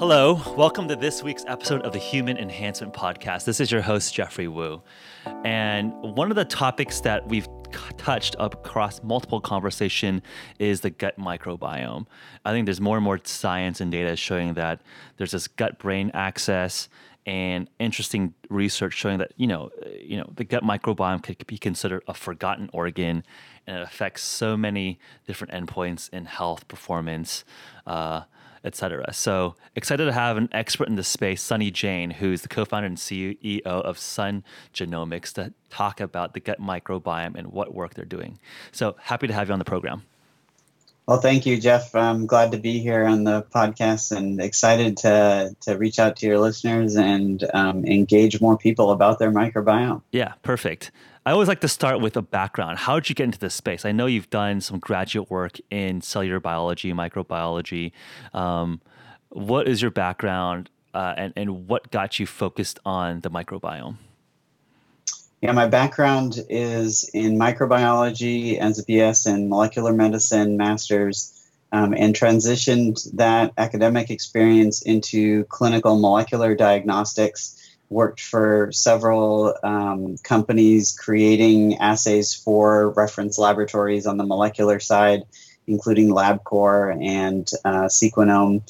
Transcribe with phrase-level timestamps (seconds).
[0.00, 3.44] Hello, welcome to this week's episode of the Human Enhancement Podcast.
[3.44, 4.80] This is your host, Jeffrey Wu.
[5.44, 7.46] And one of the topics that we've
[7.98, 10.22] touched across multiple conversation
[10.58, 12.06] is the gut microbiome.
[12.46, 14.80] I think there's more and more science and data showing that
[15.18, 16.88] there's this gut brain axis
[17.26, 19.68] and interesting research showing that you know
[20.00, 23.22] you know the gut microbiome could be considered a forgotten organ
[23.66, 27.44] and it affects so many different endpoints in health performance
[27.86, 28.22] uh,
[28.64, 29.12] etc.
[29.12, 32.96] So excited to have an expert in this space, Sunny Jain, who's the co-founder and
[32.96, 38.38] CEO of Sun Genomics, to talk about the gut microbiome and what work they're doing.
[38.72, 40.02] So happy to have you on the program.
[41.06, 41.92] Well, thank you, Jeff.
[41.94, 46.26] I'm glad to be here on the podcast and excited to to reach out to
[46.26, 50.02] your listeners and um, engage more people about their microbiome.
[50.12, 50.92] Yeah, perfect.
[51.26, 52.78] I always like to start with a background.
[52.78, 53.84] How did you get into this space?
[53.84, 57.92] I know you've done some graduate work in cellular biology, microbiology.
[58.32, 58.80] Um,
[59.28, 63.96] what is your background uh, and, and what got you focused on the microbiome?
[65.42, 71.36] Yeah, my background is in microbiology as a BS and molecular medicine master's,
[71.72, 77.59] um, and transitioned that academic experience into clinical molecular diagnostics
[77.90, 85.24] worked for several um, companies creating assays for reference laboratories on the molecular side,
[85.66, 88.62] including LabCorp and uh, Sequenom.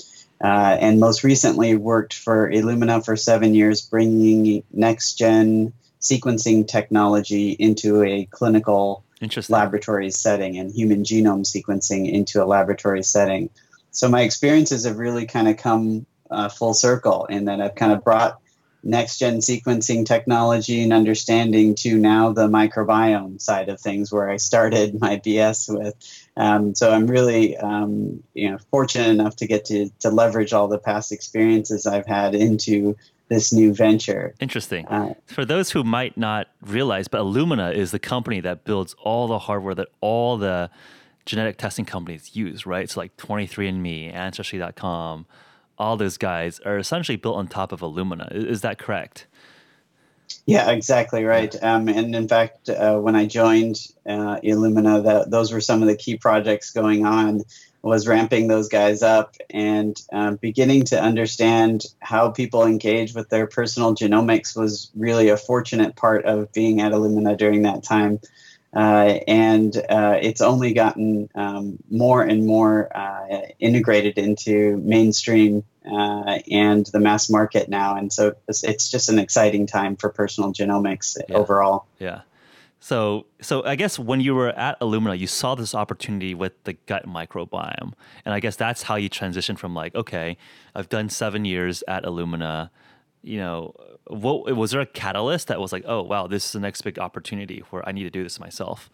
[0.42, 7.50] Uh, and most recently worked for Illumina for seven years, bringing next gen sequencing technology
[7.50, 9.04] into a clinical
[9.50, 13.50] laboratory setting and human genome sequencing into a laboratory setting.
[13.91, 17.92] So my experiences have really kind of come uh, full circle in that I've kind
[17.92, 18.41] of brought
[18.83, 24.37] next gen sequencing technology and understanding to now the microbiome side of things where I
[24.37, 25.95] started my BS with.
[26.37, 30.69] Um, so I'm really um, you know fortunate enough to get to to leverage all
[30.69, 32.97] the past experiences I've had into
[33.28, 34.34] this new venture.
[34.41, 34.87] Interesting.
[34.88, 39.28] Uh, For those who might not realize, but Illumina is the company that builds all
[39.28, 40.69] the hardware that all the
[41.27, 42.91] genetic testing companies use, right?
[42.91, 45.27] So like 23andMe, Ancestry.com,
[45.80, 48.30] all those guys are essentially built on top of Illumina.
[48.32, 49.26] Is that correct?
[50.46, 51.54] Yeah, exactly right.
[51.62, 53.76] Um, and in fact, uh, when I joined
[54.06, 57.42] uh, Illumina, that those were some of the key projects going on.
[57.82, 63.47] Was ramping those guys up and uh, beginning to understand how people engage with their
[63.47, 68.20] personal genomics was really a fortunate part of being at Illumina during that time.
[68.75, 76.38] Uh, and uh, it's only gotten um, more and more uh, integrated into mainstream uh,
[76.50, 77.97] and the mass market now.
[77.97, 81.36] And so it's, it's, just an exciting time for personal genomics yeah.
[81.36, 81.86] overall.
[81.98, 82.20] Yeah.
[82.78, 86.75] So, so I guess when you were at Illumina, you saw this opportunity with the
[86.86, 87.92] gut microbiome,
[88.25, 90.38] and I guess that's how you transitioned from like, okay,
[90.75, 92.70] I've done seven years at Illumina.
[93.22, 93.75] You know,
[94.10, 96.98] what was there a catalyst that was like, oh wow, this is the next big
[96.98, 98.91] opportunity where I need to do this myself?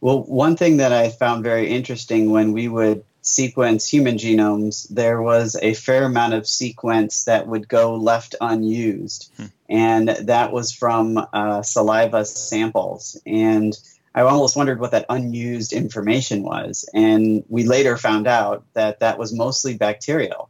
[0.00, 5.20] Well, one thing that I found very interesting when we would sequence human genomes, there
[5.20, 9.46] was a fair amount of sequence that would go left unused, hmm.
[9.68, 13.20] and that was from uh, saliva samples.
[13.26, 13.78] And
[14.14, 16.88] I almost wondered what that unused information was.
[16.94, 20.48] And we later found out that that was mostly bacterial.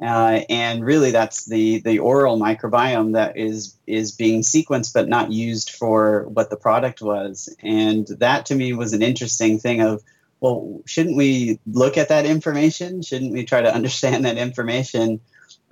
[0.00, 5.32] Uh, and really, that's the the oral microbiome that is is being sequenced but not
[5.32, 7.54] used for what the product was.
[7.62, 10.02] And that to me was an interesting thing of,
[10.40, 13.02] well, shouldn't we look at that information?
[13.02, 15.20] Shouldn't we try to understand that information?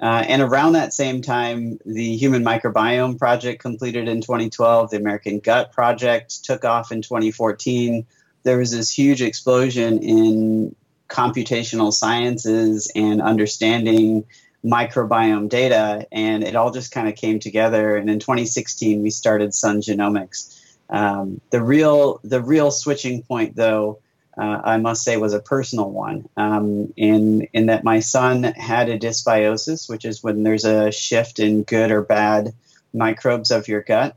[0.02, 4.90] Uh, and around that same time, the Human Microbiome Project completed in 2012.
[4.90, 8.06] The American Gut Project took off in 2014.
[8.42, 10.74] There was this huge explosion in
[11.08, 14.24] computational sciences and understanding
[14.64, 17.96] microbiome data, and it all just kind of came together.
[17.96, 20.60] And in 2016, we started Sun Genomics.
[20.88, 24.00] Um, the real the real switching point, though,
[24.36, 26.28] uh, I must say, was a personal one.
[26.36, 31.38] Um, in in that my son had a dysbiosis, which is when there's a shift
[31.38, 32.52] in good or bad
[32.92, 34.16] microbes of your gut.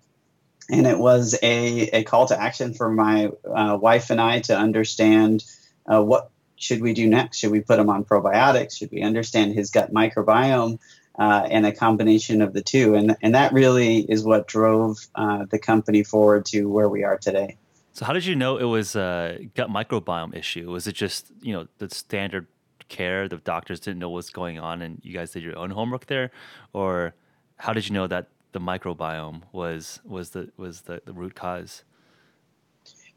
[0.71, 4.55] And it was a, a call to action for my uh, wife and I to
[4.55, 5.43] understand
[5.91, 7.37] uh, what should we do next?
[7.37, 8.77] Should we put him on probiotics?
[8.77, 10.77] Should we understand his gut microbiome?
[11.17, 12.95] Uh, and a combination of the two.
[12.95, 17.17] And, and that really is what drove uh, the company forward to where we are
[17.17, 17.57] today.
[17.91, 20.71] So, how did you know it was a gut microbiome issue?
[20.71, 22.47] Was it just, you know, the standard
[22.87, 23.27] care?
[23.27, 26.31] The doctors didn't know what's going on and you guys did your own homework there?
[26.71, 27.15] Or
[27.57, 31.83] how did you know that the microbiome was, was, the, was the, the root cause?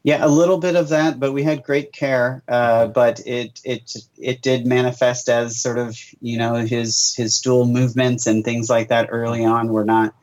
[0.03, 2.43] Yeah, a little bit of that, but we had great care.
[2.47, 7.65] Uh, but it it it did manifest as sort of you know his his stool
[7.65, 10.13] movements and things like that early on were not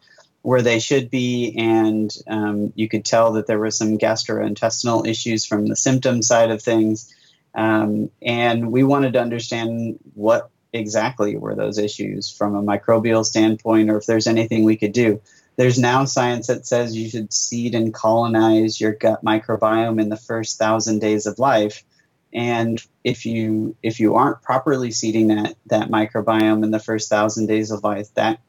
[0.43, 5.47] where they should be, and um, you could tell that there were some gastrointestinal issues
[5.47, 7.15] from the symptom side of things.
[7.55, 13.91] Um, and we wanted to understand what exactly were those issues from a microbial standpoint,
[13.91, 15.21] or if there's anything we could do.
[15.61, 20.17] There's now science that says you should seed and colonize your gut microbiome in the
[20.17, 21.85] first thousand days of life.
[22.33, 27.49] And if you if you aren't properly seeding that that microbiome in the first thousand
[27.49, 28.41] days of life, that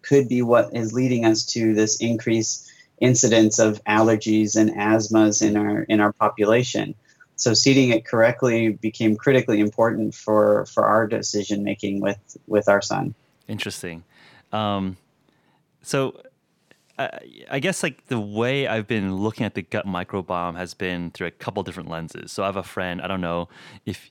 [0.00, 5.58] could be what is leading us to this increase incidence of allergies and asthmas in
[5.58, 6.94] our in our population.
[7.36, 12.80] So seeding it correctly became critically important for for our decision making with with our
[12.80, 13.14] son.
[13.48, 14.02] Interesting.
[14.50, 14.96] Um,
[15.82, 16.22] so
[16.96, 21.26] I guess like the way I've been looking at the gut microbiome has been through
[21.26, 22.30] a couple different lenses.
[22.30, 23.02] So I have a friend.
[23.02, 23.48] I don't know
[23.84, 24.10] if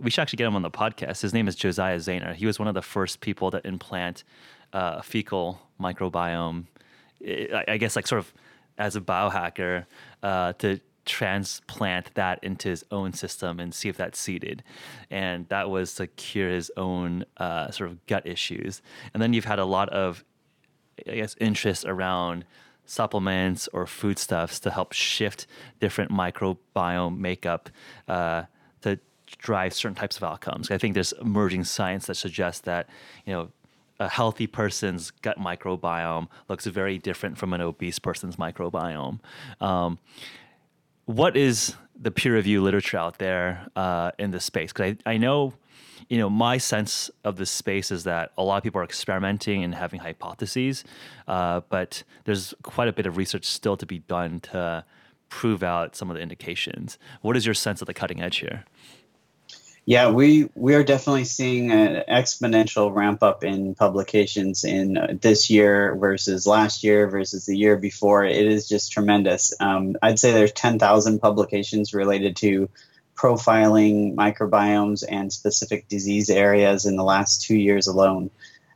[0.00, 1.20] we should actually get him on the podcast.
[1.20, 2.34] His name is Josiah Zayner.
[2.34, 4.24] He was one of the first people to implant
[4.72, 6.64] uh, fecal microbiome.
[7.68, 8.32] I guess like sort of
[8.78, 9.84] as a biohacker
[10.22, 14.62] uh, to transplant that into his own system and see if that's seeded.
[15.10, 18.82] And that was to cure his own uh, sort of gut issues.
[19.12, 20.24] And then you've had a lot of,
[21.06, 22.44] I guess, interest around
[22.84, 25.46] supplements or foodstuffs to help shift
[25.80, 27.70] different microbiome makeup
[28.08, 28.44] uh,
[28.82, 28.98] to
[29.38, 30.70] drive certain types of outcomes.
[30.70, 32.88] I think there's emerging science that suggests that,
[33.24, 33.48] you know,
[34.00, 39.20] a healthy person's gut microbiome looks very different from an obese person's microbiome.
[39.60, 39.98] Um,
[41.04, 44.72] what is the peer review literature out there uh, in this space?
[44.72, 45.54] Because I, I know,
[46.12, 49.64] you know, my sense of this space is that a lot of people are experimenting
[49.64, 50.84] and having hypotheses,
[51.26, 54.84] uh, but there's quite a bit of research still to be done to
[55.30, 56.98] prove out some of the indications.
[57.22, 58.66] What is your sense of the cutting edge here?
[59.86, 65.48] Yeah, we we are definitely seeing an exponential ramp up in publications in uh, this
[65.48, 68.22] year versus last year versus the year before.
[68.22, 69.54] It is just tremendous.
[69.60, 72.68] Um, I'd say there's 10,000 publications related to
[73.16, 78.30] profiling microbiomes and specific disease areas in the last two years alone.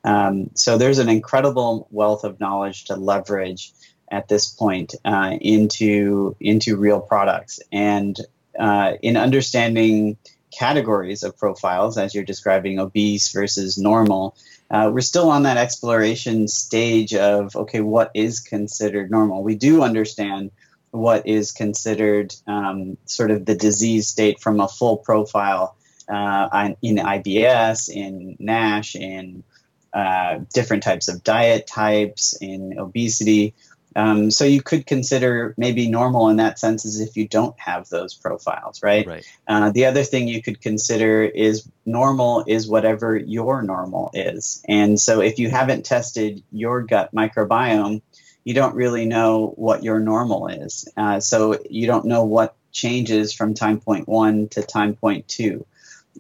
[0.05, 3.73] Um, so there's an incredible wealth of knowledge to leverage
[4.11, 8.17] at this point uh, into into real products and
[8.59, 10.17] uh, in understanding
[10.56, 14.37] categories of profiles, as you're describing obese versus normal,
[14.71, 19.43] uh, we're still on that exploration stage of okay, what is considered normal?
[19.43, 20.50] We do understand
[20.97, 25.77] what is considered um, sort of the disease state from a full profile
[26.09, 29.45] uh, in IBS, in NASH, in
[29.93, 33.55] uh, different types of diet types, in obesity.
[33.97, 37.89] Um, so you could consider maybe normal in that sense is if you don't have
[37.89, 39.07] those profiles, right?
[39.07, 39.27] Right.
[39.49, 45.01] Uh, the other thing you could consider is normal is whatever your normal is, and
[45.01, 48.03] so if you haven't tested your gut microbiome,
[48.47, 50.89] you don't really know what your normal is.
[50.97, 55.67] Uh, so you don't know what changes from time point one to time point two.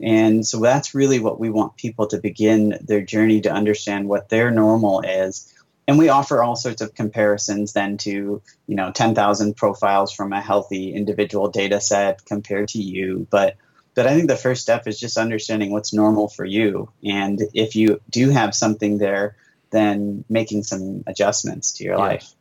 [0.02, 4.28] And so that's really what we want people to begin their journey to understand what
[4.28, 5.54] their normal is
[5.88, 10.40] and we offer all sorts of comparisons then to you know 10,000 profiles from a
[10.40, 13.56] healthy individual data set compared to you but
[13.94, 17.76] but I think the first step is just understanding what's normal for you and if
[17.76, 19.36] you do have something there
[19.70, 22.00] then making some adjustments to your yeah.
[22.00, 22.34] life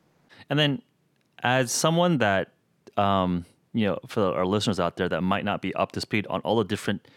[0.49, 0.81] and then
[1.43, 2.51] as someone that
[2.97, 6.25] um, you know for our listeners out there that might not be up to speed
[6.27, 7.07] on all the different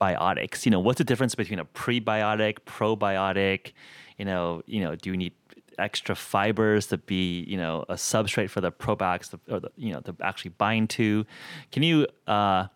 [0.00, 3.72] biotics you know what's the difference between a prebiotic probiotic
[4.18, 5.32] you know you know do you need
[5.78, 9.92] extra fibers to be you know a substrate for the probiotics to, or the, you
[9.92, 11.26] know to actually bind to.
[11.72, 12.66] Can you uh,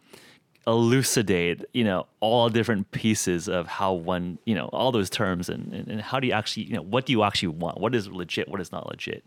[0.67, 5.73] elucidate you know all different pieces of how one you know all those terms and,
[5.73, 7.81] and, and how do you actually you know what do you actually want?
[7.81, 8.49] What is legit?
[8.49, 9.25] What is not legit?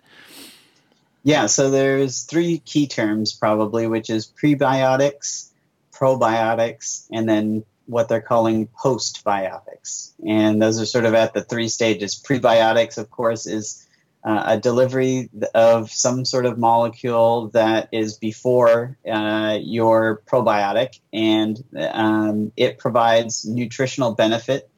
[1.23, 5.49] Yeah, so there's three key terms probably, which is prebiotics,
[5.93, 10.11] probiotics, and then what they're calling postbiotics.
[10.27, 12.15] And those are sort of at the three stages.
[12.15, 13.85] Prebiotics, of course, is
[14.23, 21.63] uh, a delivery of some sort of molecule that is before uh, your probiotic, and
[21.77, 24.69] um, it provides nutritional benefit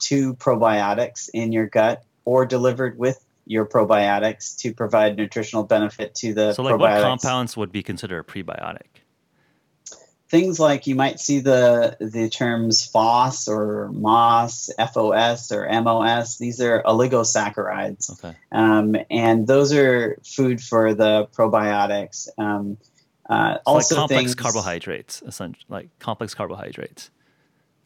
[0.00, 6.32] to probiotics in your gut or delivered with your probiotics to provide nutritional benefit to
[6.34, 6.80] the so like probiotics.
[6.80, 9.00] what compounds would be considered a prebiotic
[10.30, 16.38] things like you might see the the terms FOS or MOS, FOS or MOS.
[16.38, 18.36] These are oligosaccharides, okay.
[18.52, 22.28] um, and those are food for the probiotics.
[22.38, 22.78] Um,
[23.30, 27.10] Uh, also, like complex things, carbohydrates, essentially, like complex carbohydrates.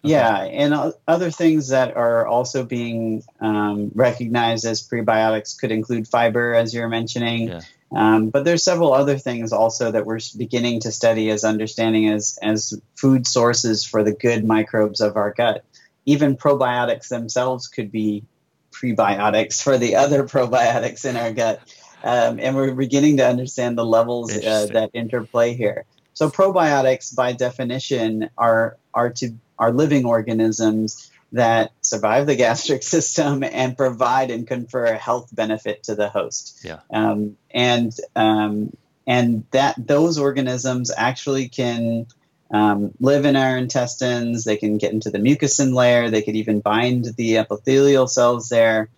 [0.04, 6.54] Yeah, and other things that are also being um, recognized as prebiotics could include fiber,
[6.54, 7.49] as you're mentioning.
[7.49, 7.61] Yeah.
[7.94, 12.38] Um, but there's several other things also that we're beginning to study as understanding as
[12.42, 15.64] as food sources for the good microbes of our gut.
[16.04, 18.25] Even probiotics themselves could be
[18.73, 21.61] prebiotics for the other probiotics in our gut.
[22.02, 25.87] Um, and we're beginning to understand the levels uh, that interplay here.
[26.12, 33.42] So probiotics, by definition, are are to are living organisms that survive the gastric system
[33.44, 36.61] and provide and confer a health benefit to the host.
[36.64, 36.80] Yeah.
[36.90, 42.06] Um, and um, and that those organisms actually can
[42.50, 44.44] um, live in our intestines.
[44.44, 46.08] They can get into the mucocin layer.
[46.08, 48.88] They could even bind the epithelial cells there.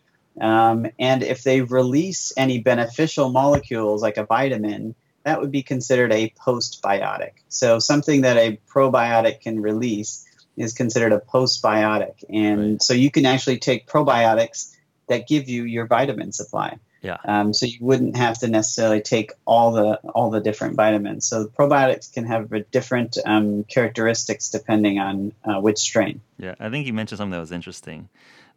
[0.41, 4.95] Um, and if they release any beneficial molecules like a vitamin,
[5.25, 7.33] that would be considered a postbiotic.
[7.49, 10.26] So something that a probiotic can release
[10.57, 12.25] is considered a postbiotic.
[12.29, 12.83] And right.
[12.83, 14.75] so you can actually take probiotics
[15.09, 16.79] that give you your vitamin supply.
[17.03, 17.19] Yeah.
[17.25, 21.27] Um, so you wouldn't have to necessarily take all the all the different vitamins.
[21.27, 26.21] So probiotics can have different um, characteristics depending on uh, which strain.
[26.39, 28.09] Yeah, I think you mentioned something that was interesting,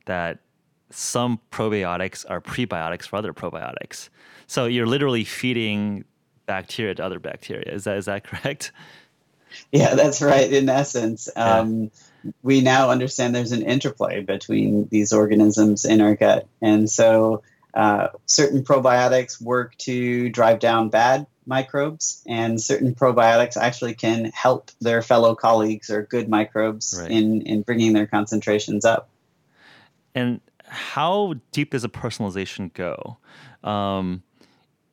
[0.06, 0.40] that
[0.90, 4.10] some probiotics are prebiotics for other probiotics.
[4.48, 6.06] So you're literally feeding
[6.48, 7.72] bacteria to other bacteria.
[7.72, 8.72] Is that is that correct?
[9.72, 10.52] Yeah, that's right.
[10.52, 11.92] In essence, um,
[12.24, 12.32] yeah.
[12.42, 18.08] we now understand there's an interplay between these organisms in our gut, and so uh,
[18.26, 25.02] certain probiotics work to drive down bad microbes, and certain probiotics actually can help their
[25.02, 27.12] fellow colleagues or good microbes right.
[27.12, 29.10] in in bringing their concentrations up.
[30.16, 33.18] And how deep does a personalization go?
[33.64, 34.24] Um,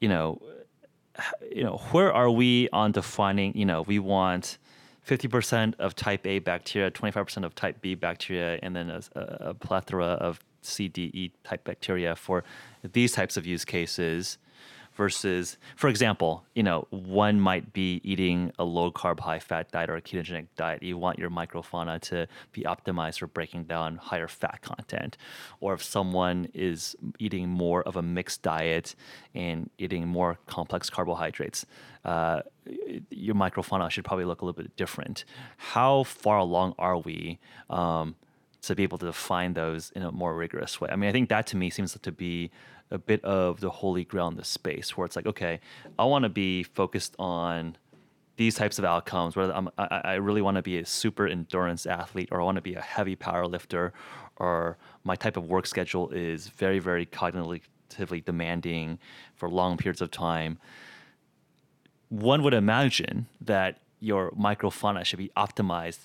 [0.00, 0.40] you know,
[1.54, 3.56] you know, where are we on defining?
[3.56, 4.58] You know, we want
[5.06, 10.04] 50% of type A bacteria, 25% of type B bacteria, and then a, a plethora
[10.06, 12.44] of C, D, E type bacteria for
[12.82, 14.38] these types of use cases
[14.96, 19.90] versus, for example, you know, one might be eating a low carb, high fat diet
[19.90, 20.82] or a ketogenic diet.
[20.82, 25.16] You want your microfauna to be optimized for breaking down higher fat content.
[25.60, 28.94] Or if someone is eating more of a mixed diet
[29.34, 31.66] and eating more complex carbohydrates,
[32.04, 32.40] uh,
[33.10, 35.24] your microfauna should probably look a little bit different.
[35.58, 37.38] How far along are we?
[37.68, 38.16] Um,
[38.62, 40.88] to be able to define those in a more rigorous way.
[40.90, 42.50] I mean, I think that to me seems to be
[42.90, 45.60] a bit of the holy grail in this space where it's like, okay,
[45.98, 47.76] I want to be focused on
[48.36, 51.86] these types of outcomes, whether I'm, I, I really want to be a super endurance
[51.86, 53.92] athlete or I want to be a heavy power lifter
[54.36, 58.98] or my type of work schedule is very, very cognitively demanding
[59.34, 60.58] for long periods of time.
[62.10, 66.00] One would imagine that your microfauna should be optimized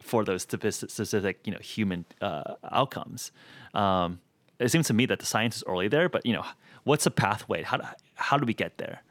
[0.00, 3.32] for those specific, you know, human uh, outcomes.
[3.74, 4.20] Um,
[4.60, 6.44] it seems to me that the science is early there, but you know,
[6.84, 7.62] what's the pathway?
[7.62, 9.02] How do, how do we get there?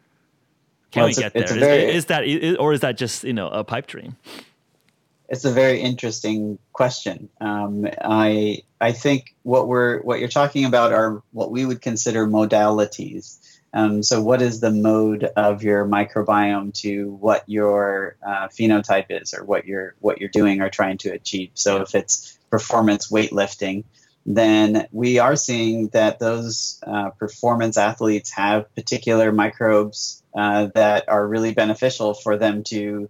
[0.92, 1.44] Can well, we get a, there?
[1.44, 4.16] Is, very, is, that is, or is that just you know a pipe dream?
[5.28, 7.30] It's a very interesting question.
[7.40, 12.26] Um, I I think what we're what you're talking about are what we would consider
[12.26, 13.38] modalities.
[13.72, 19.34] Um, so, what is the mode of your microbiome to what your uh, phenotype is,
[19.34, 21.52] or what you're what you're doing or trying to achieve?
[21.54, 23.84] So, if it's performance weightlifting,
[24.26, 31.28] then we are seeing that those uh, performance athletes have particular microbes uh, that are
[31.28, 33.10] really beneficial for them to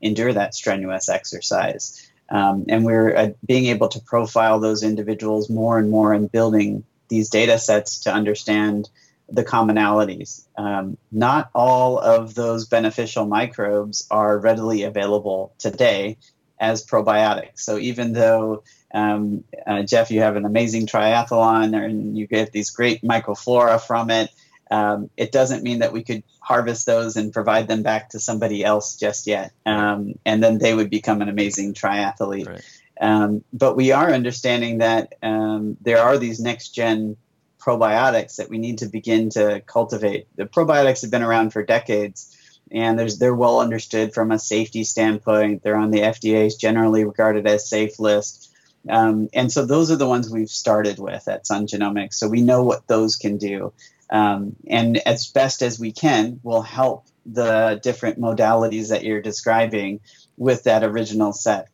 [0.00, 2.10] endure that strenuous exercise.
[2.30, 6.84] Um, and we're uh, being able to profile those individuals more and more and building
[7.08, 8.90] these data sets to understand
[9.30, 10.46] the commonalities.
[10.56, 16.18] Um, not all of those beneficial microbes are readily available today
[16.60, 17.60] as probiotics.
[17.60, 22.70] So even though um, uh, Jeff, you have an amazing triathlon, and you get these
[22.70, 24.30] great microflora from it.
[24.70, 28.64] Um, it doesn't mean that we could harvest those and provide them back to somebody
[28.64, 32.48] else just yet, um, and then they would become an amazing triathlete.
[32.48, 32.64] Right.
[33.00, 37.16] Um, but we are understanding that um, there are these next gen
[37.60, 40.26] probiotics that we need to begin to cultivate.
[40.36, 42.36] The probiotics have been around for decades,
[42.70, 45.62] and they're well understood from a safety standpoint.
[45.62, 48.47] They're on the FDA's generally regarded as safe list.
[48.88, 52.14] Um, and so those are the ones we've started with at Sun Genomics.
[52.14, 53.72] So we know what those can do.
[54.10, 60.00] Um, and as best as we can, we'll help the different modalities that you're describing
[60.36, 61.68] with that original set.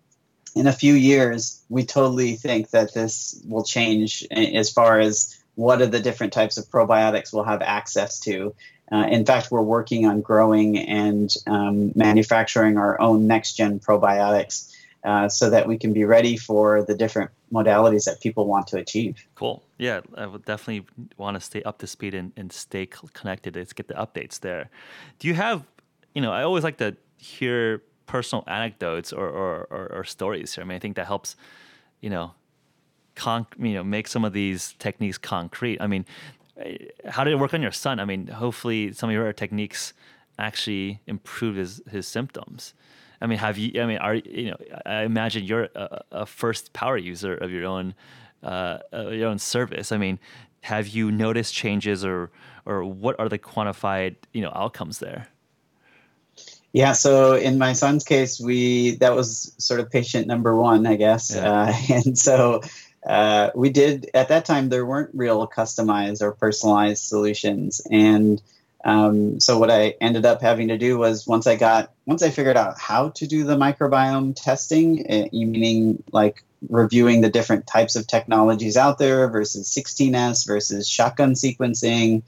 [0.56, 5.83] In a few years, we totally think that this will change as far as what
[5.83, 8.54] are the different types of probiotics we'll have access to.
[8.90, 14.74] Uh, in fact, we're working on growing and um, manufacturing our own next gen probiotics
[15.04, 18.78] uh, so that we can be ready for the different modalities that people want to
[18.78, 19.26] achieve.
[19.34, 19.62] Cool.
[19.78, 23.56] Yeah, I would definitely want to stay up to speed and, and stay connected.
[23.56, 24.70] Let's get the updates there.
[25.18, 25.64] Do you have,
[26.14, 30.58] you know, I always like to hear personal anecdotes or, or, or, or stories.
[30.58, 31.37] I mean, I think that helps,
[32.00, 32.32] you know,
[33.14, 35.80] con- you know, make some of these techniques concrete.
[35.80, 36.04] I mean,
[37.08, 37.99] how did it work on your son?
[37.99, 39.92] I mean, hopefully some of your techniques
[40.38, 42.75] actually improved his, his symptoms.
[43.25, 43.81] I mean, have you?
[43.81, 44.57] I mean, are you know?
[44.85, 47.95] I imagine you're a, a first power user of your own
[48.43, 49.93] uh, uh, your own service.
[49.93, 50.19] I mean,
[50.61, 52.31] have you noticed changes, or
[52.66, 55.28] or what are the quantified you know outcomes there?
[56.75, 60.97] Yeah, so in my son's case, we that was sort of patient number one, I
[60.97, 61.50] guess, yeah.
[61.50, 62.61] uh, and so
[63.07, 68.43] uh, we did at that time there weren't real customized or personalized solutions, and
[68.85, 72.31] um, so what I ended up having to do was once I got once I
[72.31, 77.97] figured out how to do the microbiome testing, uh, meaning like reviewing the different types
[77.97, 82.23] of technologies out there versus 16S versus shotgun sequencing,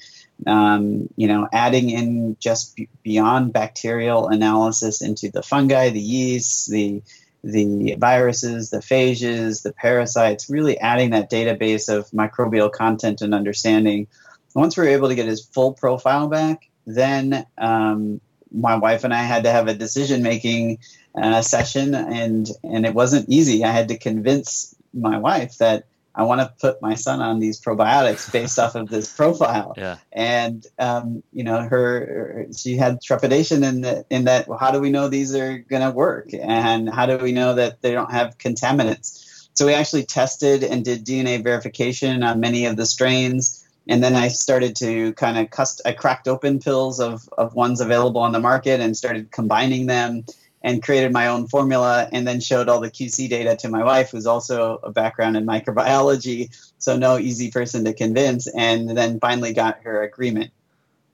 [0.47, 6.67] um, you know, adding in just b- beyond bacterial analysis into the fungi, the yeasts,
[6.67, 7.03] the
[7.45, 14.09] the viruses, the phages, the parasites, really adding that database of microbial content and understanding
[14.57, 18.21] once we were able to get his full profile back, then um,
[18.51, 20.79] my wife and I had to have a decision making
[21.15, 23.65] uh, session, and and it wasn't easy.
[23.65, 25.85] I had to convince my wife that
[26.15, 29.75] I want to put my son on these probiotics based off of this profile.
[29.77, 29.99] Yeah.
[30.11, 34.49] And um, you know, her she had trepidation in that in that.
[34.49, 37.55] Well, how do we know these are going to work, and how do we know
[37.57, 39.23] that they don't have contaminants?
[39.53, 44.15] So we actually tested and did DNA verification on many of the strains and then
[44.15, 48.33] I started to kind of cust- I cracked open pills of of ones available on
[48.33, 50.25] the market and started combining them
[50.63, 54.11] and created my own formula and then showed all the QC data to my wife
[54.11, 56.49] who's also a background in microbiology.
[56.79, 60.51] So no easy person to convince and then finally got her agreement.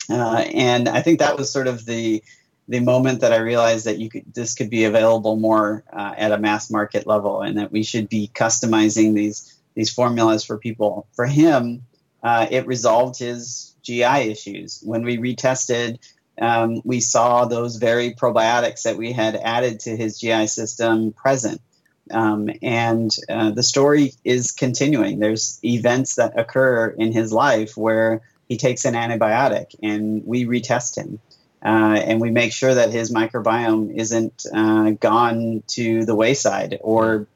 [0.09, 2.23] Uh, and I think that was sort of the
[2.68, 6.33] the moment that I realized that you could this could be available more uh, at
[6.33, 11.07] a mass market level and that we should be customizing these these formulas for people.
[11.12, 11.83] For him
[12.23, 14.81] uh, it resolved his GI issues.
[14.83, 15.99] When we retested,
[16.41, 21.61] um, we saw those very probiotics that we had added to his GI system present.
[22.11, 25.19] Um, and uh, the story is continuing.
[25.19, 30.97] There's events that occur in his life where he takes an antibiotic and we retest
[30.97, 31.21] him.
[31.65, 37.29] Uh, and we make sure that his microbiome isn't uh, gone to the wayside or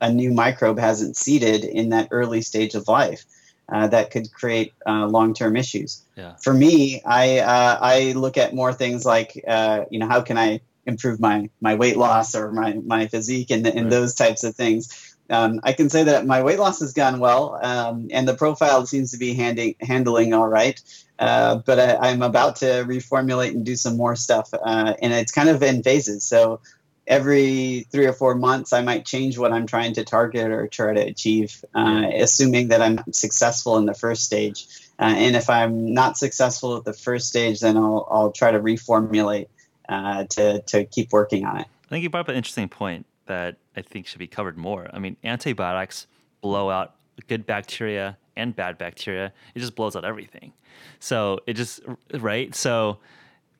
[0.00, 3.24] a new microbe hasn't seeded in that early stage of life
[3.72, 6.02] uh, that could create uh, long-term issues.
[6.16, 6.36] Yeah.
[6.36, 10.38] For me, I uh, I look at more things like uh, you know how can
[10.38, 13.90] I improve my my weight loss or my my physique and, and right.
[13.90, 15.16] those types of things.
[15.28, 18.86] Um, I can say that my weight loss has gone well, um, and the profile
[18.86, 20.80] seems to be handing, handling all right.
[21.18, 25.32] Uh, but I, am about to reformulate and do some more stuff, uh, and it's
[25.32, 26.24] kind of in phases.
[26.24, 26.60] So
[27.06, 30.92] every three or four months, I might change what I'm trying to target or try
[30.94, 34.66] to achieve, uh, assuming that I'm successful in the first stage.
[34.98, 38.58] Uh, and if I'm not successful at the first stage, then I'll, I'll try to
[38.58, 39.48] reformulate
[39.88, 41.66] uh, to, to keep working on it.
[41.84, 44.88] I think you brought up an interesting point that I think should be covered more.
[44.92, 46.06] I mean, antibiotics
[46.40, 46.94] blow out
[47.28, 49.32] good bacteria and bad bacteria.
[49.54, 50.52] It just blows out everything.
[50.98, 51.80] So it just
[52.14, 52.54] right.
[52.54, 52.98] So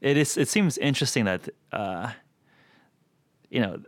[0.00, 0.37] it is.
[0.37, 2.12] It seems interesting that uh,
[3.57, 3.81] you know,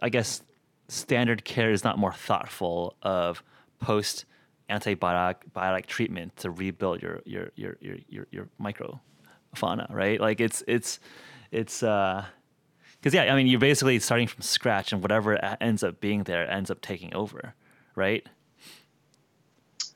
[0.00, 0.40] I guess
[0.86, 3.42] standard care is not more thoughtful of
[3.80, 4.24] post
[4.70, 10.20] antibiotic treatment to rebuild your your your your your, your microfauna, right?
[10.20, 11.00] Like it's it's
[11.50, 12.24] it's uh
[13.00, 16.48] because yeah, I mean you're basically starting from scratch, and whatever ends up being there
[16.48, 17.54] ends up taking over,
[17.96, 18.24] right?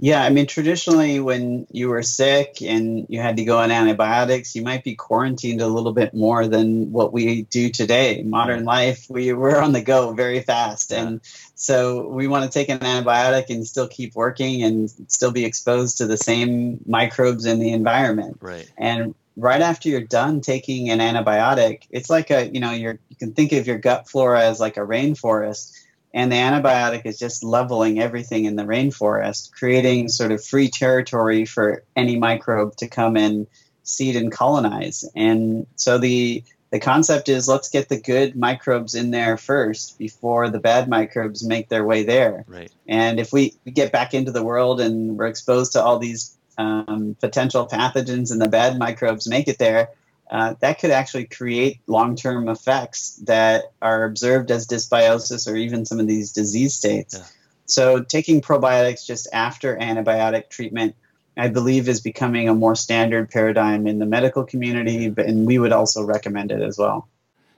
[0.02, 4.56] Yeah, I mean, traditionally, when you were sick and you had to go on antibiotics,
[4.56, 8.22] you might be quarantined a little bit more than what we do today.
[8.22, 11.02] Modern life, we we're on the go very fast, yeah.
[11.02, 11.20] and
[11.54, 15.98] so we want to take an antibiotic and still keep working and still be exposed
[15.98, 18.38] to the same microbes in the environment.
[18.40, 18.70] Right.
[18.78, 23.16] And right after you're done taking an antibiotic, it's like a you know you're you
[23.16, 25.72] can think of your gut flora as like a rainforest
[26.12, 31.44] and the antibiotic is just leveling everything in the rainforest, creating sort of free territory
[31.44, 33.46] for any microbe to come and
[33.82, 35.08] seed and colonize.
[35.14, 40.50] And so the the concept is let's get the good microbes in there first before
[40.50, 42.44] the bad microbes make their way there.
[42.46, 42.70] Right.
[42.86, 46.36] And if we, we get back into the world and we're exposed to all these
[46.58, 49.90] um, potential pathogens and the bad microbes make it there,
[50.30, 55.84] uh, that could actually create long term effects that are observed as dysbiosis or even
[55.84, 57.16] some of these disease states.
[57.18, 57.24] Yeah.
[57.66, 60.94] So, taking probiotics just after antibiotic treatment,
[61.36, 65.72] I believe, is becoming a more standard paradigm in the medical community, and we would
[65.72, 67.08] also recommend it as well.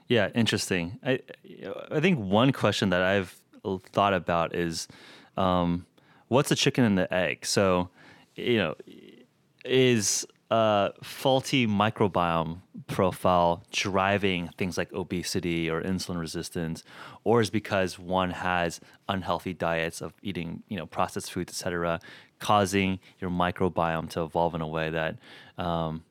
[0.07, 0.99] Yeah, interesting.
[1.03, 1.19] I
[1.91, 3.39] I think one question that I've
[3.91, 4.87] thought about is,
[5.37, 5.85] um,
[6.27, 7.45] what's the chicken and the egg?
[7.45, 7.89] So,
[8.35, 8.75] you know,
[9.63, 16.83] is a faulty microbiome profile driving things like obesity or insulin resistance,
[17.23, 21.99] or is because one has unhealthy diets of eating, you know, processed foods, etc.,
[22.37, 25.17] causing your microbiome to evolve in a way that
[25.57, 26.03] um,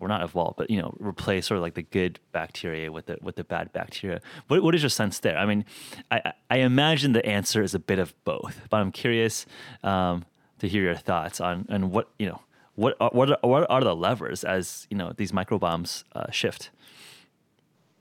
[0.00, 3.16] or not evolve, but you know, replace sort of like the good bacteria with the
[3.22, 4.20] with the bad bacteria.
[4.48, 5.38] What what is your sense there?
[5.38, 5.64] I mean,
[6.10, 9.46] I I imagine the answer is a bit of both, but I'm curious
[9.84, 10.24] um,
[10.58, 12.40] to hear your thoughts on and what you know
[12.74, 16.70] what are, what are, what are the levers as you know these microbiomes uh, shift.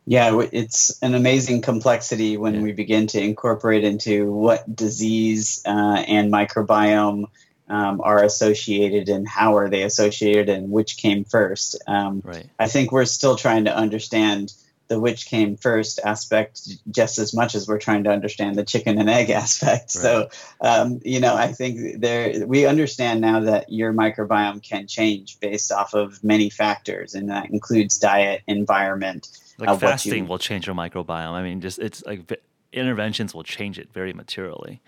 [0.06, 2.62] Yeah, it's an amazing complexity when yeah.
[2.62, 7.26] we begin to incorporate into what disease uh, and microbiome
[7.70, 11.82] um, are associated and how are they associated and which came first.
[11.88, 12.46] Um, right.
[12.60, 14.54] I think we're still trying to understand
[14.94, 19.00] the which came first aspect just as much as we're trying to understand the chicken
[19.00, 19.72] and egg aspect.
[19.72, 19.92] Right.
[19.92, 20.30] So,
[20.62, 25.72] um, you know, I think there we understand now that your microbiome can change based
[25.72, 29.28] off of many factors, and that includes diet, environment.
[29.58, 31.32] Like uh, fasting you, will change your microbiome.
[31.32, 32.32] I mean, just it's like
[32.72, 34.80] interventions will change it very materially.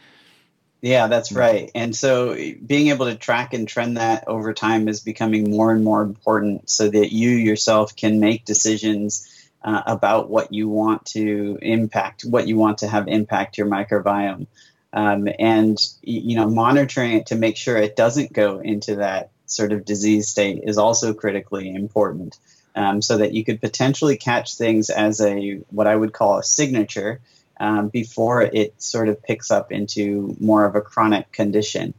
[0.81, 1.71] Yeah, that's right.
[1.73, 5.83] And so being able to track and trend that over time is becoming more and
[5.83, 9.27] more important so that you yourself can make decisions
[9.65, 14.47] uh, about what you want to impact, what you want to have impact your microbiome.
[14.93, 19.73] Um, and, you know, monitoring it to make sure it doesn't go into that sort
[19.73, 22.37] of disease state is also critically important.
[22.77, 26.43] Um, so that you could potentially catch things as a what I would call a
[26.43, 27.21] signature,
[27.57, 31.93] um, before it sort of picks up into more of a chronic condition.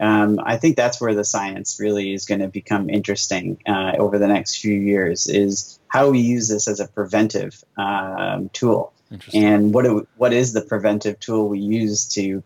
[0.00, 4.18] Um, I think that's where the science really is going to become interesting uh, over
[4.18, 8.92] the next few years is how we use this as a preventive um, tool.
[9.32, 12.42] And what it, what is the preventive tool we use to,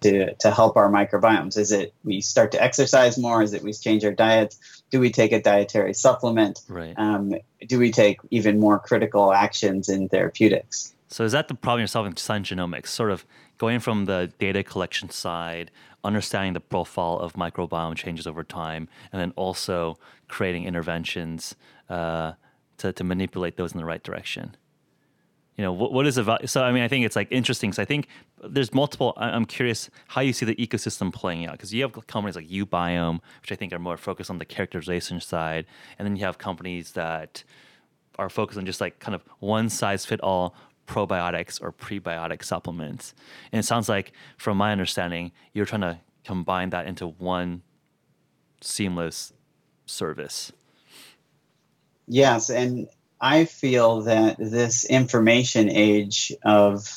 [0.00, 1.58] to to help our microbiomes?
[1.58, 3.42] Is it we start to exercise more?
[3.42, 4.58] Is it we change our diets?
[4.90, 6.62] Do we take a dietary supplement?
[6.66, 6.94] Right.
[6.96, 7.34] Um,
[7.66, 10.94] do we take even more critical actions in therapeutics?
[11.08, 12.88] So is that the problem you're solving Sun Genomics?
[12.88, 13.26] Sort of
[13.58, 15.70] going from the data collection side,
[16.04, 21.56] understanding the profile of microbiome changes over time, and then also creating interventions
[21.90, 22.32] uh,
[22.78, 24.56] to, to manipulate those in the right direction.
[25.56, 26.48] You know, what, what is about?
[26.48, 27.72] So, I mean, I think it's like interesting.
[27.72, 28.06] So, I think
[28.42, 29.12] there's multiple.
[29.16, 33.18] I'm curious how you see the ecosystem playing out because you have companies like uBiome,
[33.42, 35.66] which I think are more focused on the characterization side,
[35.98, 37.42] and then you have companies that
[38.20, 40.54] are focused on just like kind of one size fit all
[40.88, 43.14] probiotics or prebiotic supplements.
[43.52, 47.62] And it sounds like, from my understanding, you're trying to combine that into one
[48.60, 49.32] seamless
[49.86, 50.52] service.
[52.06, 52.88] Yes, and
[53.20, 56.88] I feel that this information age of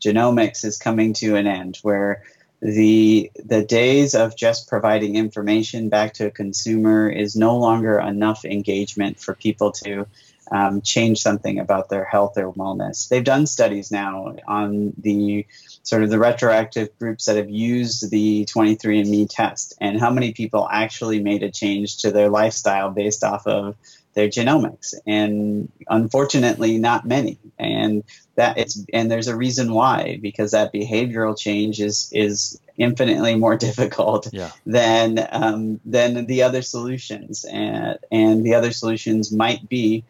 [0.00, 2.22] genomics is coming to an end where
[2.60, 8.44] the the days of just providing information back to a consumer is no longer enough
[8.44, 10.06] engagement for people to
[10.50, 13.08] um, change something about their health or wellness.
[13.08, 15.46] They've done studies now on the
[15.82, 20.68] sort of the retroactive groups that have used the 23andMe test and how many people
[20.70, 23.76] actually made a change to their lifestyle based off of
[24.14, 28.02] their genomics and unfortunately not many and
[28.34, 33.56] that it's and there's a reason why because that behavioral change is is infinitely more
[33.68, 34.50] difficult yeah.
[34.66, 40.02] than um, than the other solutions and and the other solutions might be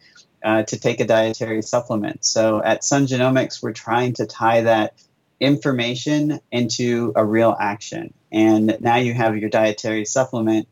[0.43, 2.25] uh, to take a dietary supplement.
[2.25, 4.93] So at Sun Genomics, we're trying to tie that
[5.39, 8.13] information into a real action.
[8.31, 10.67] And now you have your dietary supplement.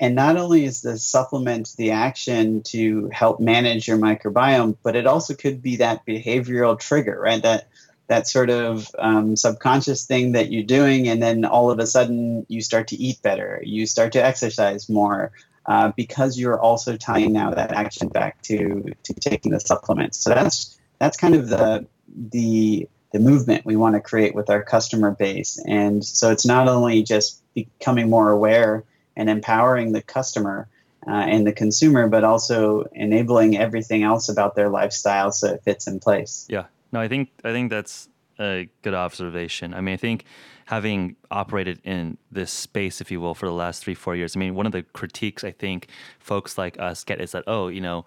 [0.00, 5.06] And not only is the supplement the action to help manage your microbiome, but it
[5.06, 7.42] also could be that behavioral trigger, right?
[7.42, 7.68] That
[8.06, 12.44] that sort of um, subconscious thing that you're doing, and then all of a sudden
[12.48, 15.32] you start to eat better, you start to exercise more,
[15.66, 20.18] uh, because you're also tying now that action back to to taking the supplements.
[20.18, 24.62] So that's that's kind of the the the movement we want to create with our
[24.62, 25.62] customer base.
[25.66, 28.82] And so it's not only just becoming more aware
[29.16, 30.68] and empowering the customer
[31.06, 35.86] uh, and the consumer, but also enabling everything else about their lifestyle so it fits
[35.86, 36.46] in place.
[36.48, 39.74] Yeah, no, I think I think that's a good observation.
[39.74, 40.24] I mean, I think
[40.66, 44.38] having operated in this space, if you will, for the last three, four years, I
[44.38, 47.80] mean, one of the critiques I think folks like us get is that, oh, you
[47.80, 48.06] know,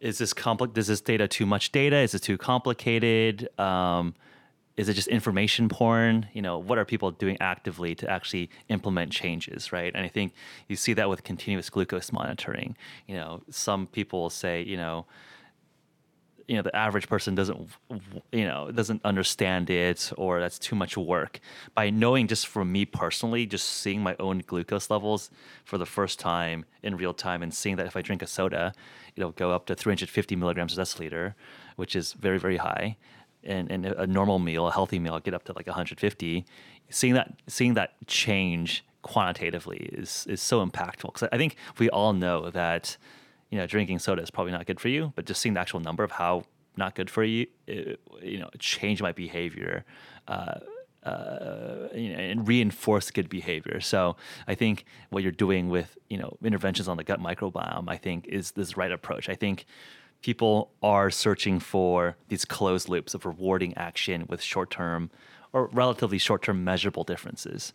[0.00, 0.72] is this complex?
[0.76, 1.96] Is this data too much data?
[1.96, 3.48] Is it too complicated?
[3.58, 4.14] Um,
[4.76, 6.28] is it just information porn?
[6.32, 9.92] You know, what are people doing actively to actually implement changes, right?
[9.92, 10.34] And I think
[10.68, 12.76] you see that with continuous glucose monitoring.
[13.08, 15.06] You know, some people will say, you know,
[16.48, 17.68] you know the average person doesn't
[18.32, 21.40] you know doesn't understand it or that's too much work.
[21.74, 25.30] By knowing just for me personally just seeing my own glucose levels
[25.64, 28.72] for the first time in real time and seeing that if i drink a soda
[29.14, 31.34] it'll go up to 350 milligrams per deciliter
[31.76, 32.96] which is very very high.
[33.44, 36.44] And, and a normal meal a healthy meal I'll get up to like 150
[36.90, 41.12] seeing that seeing that change quantitatively is is so impactful.
[41.12, 42.96] Because i think we all know that
[43.50, 45.80] you know, drinking soda is probably not good for you, but just seeing the actual
[45.80, 46.44] number of how
[46.76, 49.84] not good for you, it, you know, change my behavior.
[50.26, 50.60] Uh,
[51.04, 53.80] uh, you know, and reinforce good behavior.
[53.80, 57.96] So I think what you're doing with you know interventions on the gut microbiome, I
[57.96, 59.28] think, is this right approach.
[59.28, 59.64] I think
[60.22, 65.10] people are searching for these closed loops of rewarding action with short-term
[65.52, 67.72] or relatively short-term measurable differences.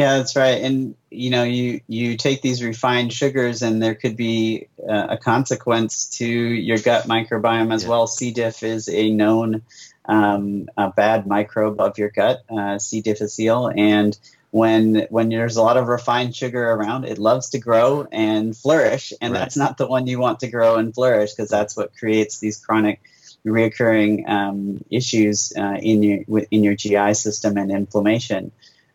[0.00, 0.62] Yeah, that's right.
[0.62, 5.18] And you know, you you take these refined sugars, and there could be uh, a
[5.18, 7.90] consequence to your gut microbiome as yeah.
[7.90, 8.06] well.
[8.06, 8.30] C.
[8.30, 9.60] diff is a known
[10.06, 13.02] um, a bad microbe of your gut, uh, C.
[13.02, 14.18] difficile, and
[14.52, 19.12] when when there's a lot of refined sugar around, it loves to grow and flourish,
[19.20, 19.40] and right.
[19.40, 22.56] that's not the one you want to grow and flourish because that's what creates these
[22.56, 23.02] chronic
[23.44, 28.50] reoccurring um, issues uh, in your in your GI system and inflammation.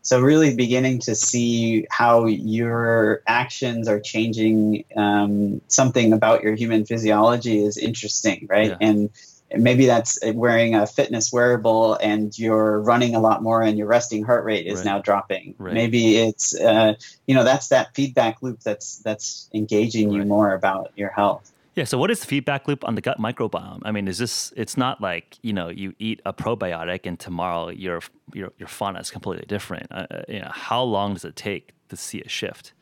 [0.06, 6.86] So really beginning to see how your actions are changing um, something about your human
[6.86, 8.70] physiology is interesting, right?
[8.70, 8.78] Yeah.
[8.80, 9.10] And
[9.56, 14.24] maybe that's wearing a fitness wearable and you're running a lot more and your resting
[14.24, 14.86] heart rate is right.
[14.86, 15.56] now dropping.
[15.58, 15.74] Right.
[15.74, 16.94] Maybe it's uh,
[17.26, 20.18] you know that's that feedback loop that's that's engaging right.
[20.18, 21.52] you more about your health.
[21.76, 21.84] Yeah.
[21.84, 23.82] So, what is the feedback loop on the gut microbiome?
[23.84, 24.54] I mean, is this?
[24.56, 28.02] It's not like you know you eat a probiotic and tomorrow your
[28.34, 29.88] your your fauna is completely different.
[29.92, 32.74] Uh, uh, you know, how long does it take to see a shift?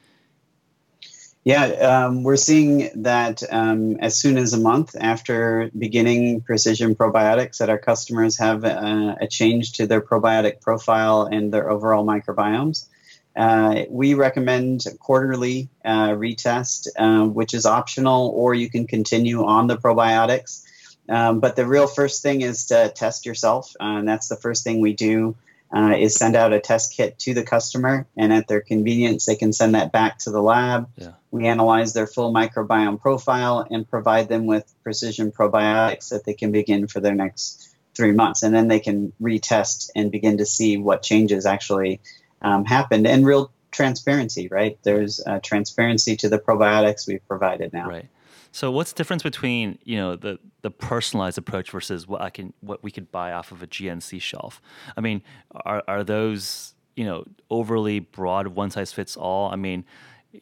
[1.45, 7.57] Yeah, um, we're seeing that um, as soon as a month after beginning precision probiotics,
[7.57, 12.05] that our customers have a, uh, a change to their probiotic profile and their overall
[12.05, 12.87] microbiomes.
[13.35, 19.67] Uh, we recommend quarterly uh, retest, uh, which is optional, or you can continue on
[19.67, 20.63] the probiotics.
[21.09, 24.63] Um, but the real first thing is to test yourself, uh, and that's the first
[24.63, 25.35] thing we do.
[25.75, 29.35] Uh, is send out a test kit to the customer, and at their convenience, they
[29.35, 30.87] can send that back to the lab.
[30.95, 31.13] Yeah.
[31.31, 36.51] We analyze their full microbiome profile and provide them with precision probiotics that they can
[36.51, 40.77] begin for their next three months, and then they can retest and begin to see
[40.77, 42.01] what changes actually
[42.43, 44.77] um, happened and real transparency, right?
[44.83, 47.89] There's uh, transparency to the probiotics we've provided now.
[47.89, 48.07] Right.
[48.51, 52.53] So what's the difference between you know the the personalized approach versus what I can
[52.61, 54.61] what we could buy off of a GNC shelf?
[54.95, 55.23] I mean,
[55.65, 59.51] are are those you know overly broad, one size fits all?
[59.51, 59.83] I mean.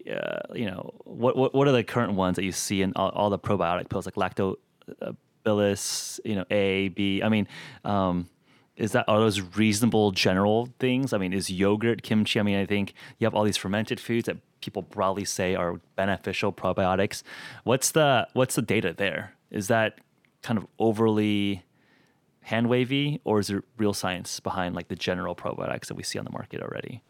[0.10, 3.10] Uh, you know what, what what are the current ones that you see in all,
[3.10, 7.22] all the probiotic pills like lactobacillus, you know A, B.
[7.22, 7.46] I mean,
[7.84, 8.30] um,
[8.82, 11.14] is that are those reasonable general things?
[11.14, 12.40] I mean, is yogurt, kimchi?
[12.40, 15.80] I mean, I think you have all these fermented foods that people broadly say are
[15.96, 17.22] beneficial probiotics.
[17.64, 19.36] What's the what's the data there?
[19.52, 20.00] Is that
[20.42, 21.64] kind of overly
[22.42, 26.18] hand wavy, or is there real science behind like the general probiotics that we see
[26.18, 27.04] on the market already?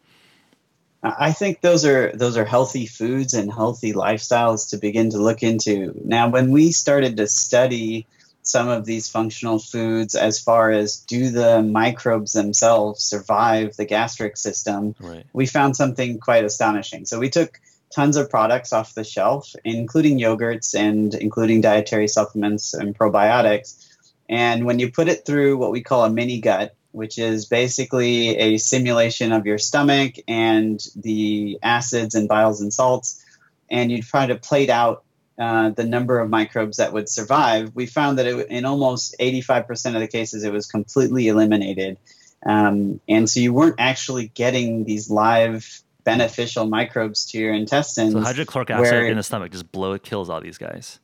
[1.02, 5.42] I think those are those are healthy foods and healthy lifestyles to begin to look
[5.42, 5.98] into.
[6.04, 8.06] Now, when we started to study
[8.42, 14.36] some of these functional foods as far as do the microbes themselves survive the gastric
[14.36, 15.24] system, right.
[15.32, 17.04] we found something quite astonishing.
[17.04, 17.60] So we took
[17.94, 23.88] tons of products off the shelf, including yogurts and including dietary supplements and probiotics.
[24.28, 28.36] And when you put it through what we call a mini gut, which is basically
[28.36, 33.24] a simulation of your stomach and the acids and biles and salts,
[33.70, 35.04] and you try to plate out
[35.38, 39.94] uh, the number of microbes that would survive, we found that it, in almost 85%
[39.94, 41.96] of the cases, it was completely eliminated.
[42.44, 48.12] Um, and so you weren't actually getting these live beneficial microbes to your intestines.
[48.12, 50.98] So hydrochloric acid where, in the stomach just blow it kills all these guys.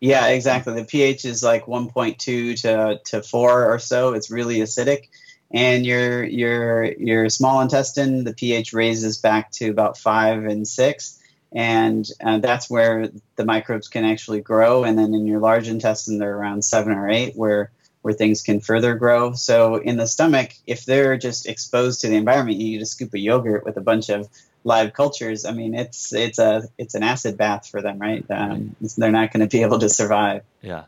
[0.00, 0.74] Yeah, exactly.
[0.74, 4.14] The pH is like 1.2 to, to 4 or so.
[4.14, 5.08] It's really acidic.
[5.54, 11.21] And your your your small intestine, the pH raises back to about five and six
[11.54, 14.84] and uh, that's where the microbes can actually grow.
[14.84, 17.70] And then in your large intestine, they're around seven or eight, where
[18.02, 19.32] where things can further grow.
[19.32, 23.14] So in the stomach, if they're just exposed to the environment, you eat a scoop
[23.14, 24.28] of yogurt with a bunch of
[24.64, 25.44] live cultures.
[25.44, 28.24] I mean, it's it's a it's an acid bath for them, right?
[28.30, 30.42] Um, they're not going to be able to survive.
[30.62, 30.84] Yeah.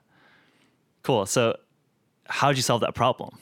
[1.03, 1.27] Cool.
[1.27, 1.57] So,
[2.27, 3.37] how did you solve that problem?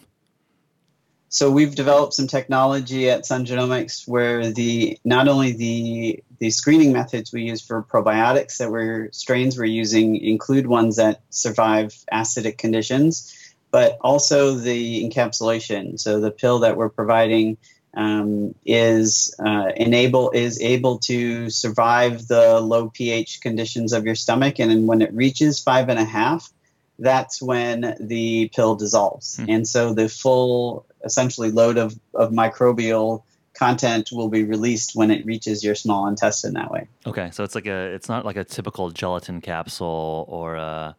[1.33, 6.93] So we've developed some technology at Sun Genomics where the not only the the screening
[6.93, 12.59] methods we use for probiotics that we're strains we're using include ones that survive acidic
[12.59, 13.33] conditions,
[13.71, 16.01] but also the encapsulation.
[16.01, 17.59] So the pill that we're providing
[17.95, 24.59] um, is uh, enable is able to survive the low pH conditions of your stomach,
[24.59, 26.53] and when it reaches five and a half,
[26.99, 29.37] that's when the pill dissolves.
[29.37, 29.45] Hmm.
[29.49, 33.23] And so the full, essentially, load of, of microbial
[33.55, 36.89] content will be released when it reaches your small intestine that way.
[37.07, 40.97] Okay, so it's like a, it's not like a typical gelatin capsule or a,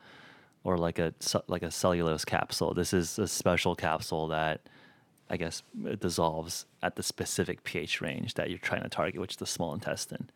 [0.63, 1.13] or like a
[1.47, 2.73] like a cellulose capsule.
[2.73, 4.61] This is a special capsule that,
[5.29, 9.31] I guess, it dissolves at the specific pH range that you're trying to target, which
[9.31, 10.29] is the small intestine.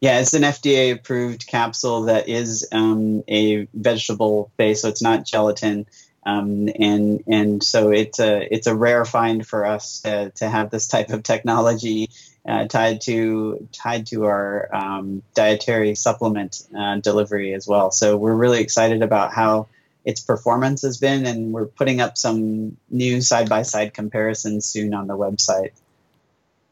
[0.00, 5.26] Yeah, it's an FDA approved capsule that is um, a vegetable base, so it's not
[5.26, 5.86] gelatin.
[6.24, 10.70] Um, and and so it's a it's a rare find for us to, to have
[10.70, 12.10] this type of technology
[12.46, 17.90] uh, tied to tied to our um, dietary supplement uh, delivery as well.
[17.90, 19.68] So we're really excited about how
[20.04, 24.94] its performance has been, and we're putting up some new side by side comparisons soon
[24.94, 25.70] on the website.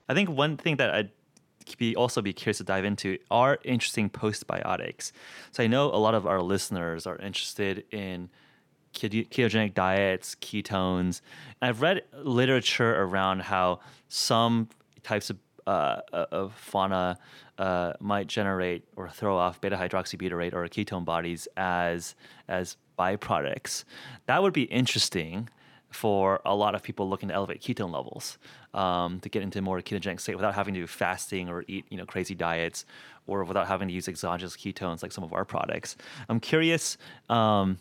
[0.09, 1.09] I think one thing that I
[1.77, 5.13] be also be curious to dive into are interesting postbiotics.
[5.53, 8.31] So I know a lot of our listeners are interested in
[8.95, 11.21] ketogenic diets, ketones.
[11.63, 14.69] I've read literature around how some
[15.03, 17.19] types of, uh, of fauna
[17.59, 22.15] uh, might generate or throw off beta hydroxybutyrate or ketone bodies as
[22.49, 23.85] as byproducts.
[24.27, 25.49] That would be interesting
[25.91, 28.39] for a lot of people looking to elevate ketone levels
[28.75, 31.97] um, to get into more ketogenic state without having to do fasting or eat you
[31.97, 32.85] know crazy diets
[33.27, 35.97] or without having to use exogenous ketones like some of our products.
[36.29, 36.97] I'm curious,
[37.29, 37.79] um,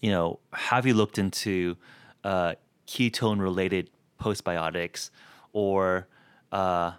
[0.00, 1.76] you know, have you looked into
[2.24, 2.54] uh,
[2.86, 5.10] ketone related postbiotics
[5.52, 6.08] or
[6.52, 6.92] uh,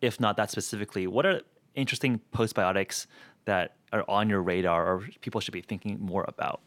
[0.00, 1.40] if not that specifically, what are
[1.74, 3.06] interesting postbiotics
[3.44, 6.60] that are on your radar or people should be thinking more about?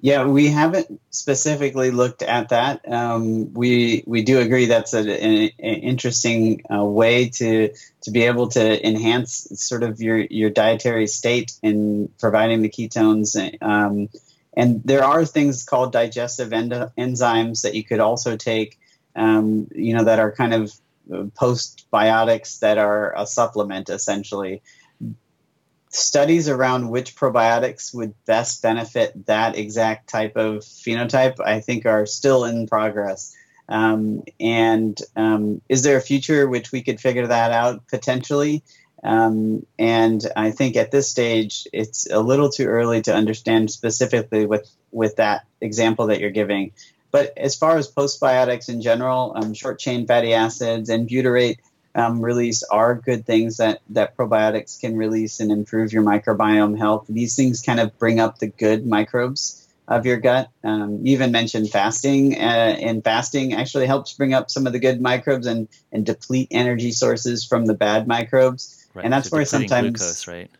[0.00, 2.90] Yeah, we haven't specifically looked at that.
[2.90, 8.22] Um, we we do agree that's a, an, an interesting uh, way to to be
[8.22, 13.36] able to enhance sort of your your dietary state in providing the ketones.
[13.60, 14.08] Um,
[14.54, 18.78] and there are things called digestive enzymes that you could also take,
[19.14, 20.72] um, you know, that are kind of
[21.12, 24.62] uh, postbiotics that are a supplement essentially
[25.90, 32.06] studies around which probiotics would best benefit that exact type of phenotype, I think, are
[32.06, 33.36] still in progress.
[33.68, 38.62] Um, and um, is there a future which we could figure that out potentially?
[39.02, 44.46] Um, and I think at this stage, it's a little too early to understand specifically
[44.46, 46.72] with, with that example that you're giving.
[47.10, 51.58] But as far as postbiotics in general, um, short chain fatty acids and butyrate
[51.94, 57.06] um, release are good things that, that probiotics can release and improve your microbiome health.
[57.08, 60.50] These things kind of bring up the good microbes of your gut.
[60.62, 64.78] Um, you even mentioned fasting, uh, and fasting actually helps bring up some of the
[64.78, 68.86] good microbes and, and deplete energy sources from the bad microbes.
[68.94, 69.04] Right.
[69.04, 70.50] And that's so where sometimes, glucose, right?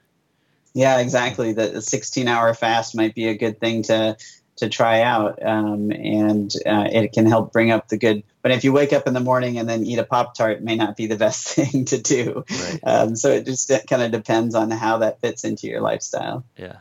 [0.75, 1.53] Yeah, exactly.
[1.53, 4.17] The 16 hour fast might be a good thing to
[4.61, 8.23] to try out, um, and uh, it can help bring up the good.
[8.43, 10.77] But if you wake up in the morning and then eat a pop tart, may
[10.77, 12.45] not be the best thing to do.
[12.49, 12.81] Right.
[12.85, 16.45] Um, so it just kind of depends on how that fits into your lifestyle.
[16.57, 16.77] Yeah.